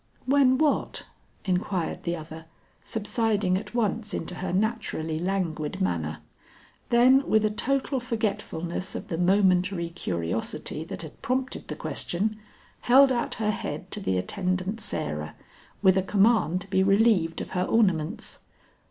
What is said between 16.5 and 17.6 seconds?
to be relieved of